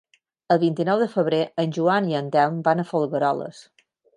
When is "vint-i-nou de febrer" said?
0.63-1.41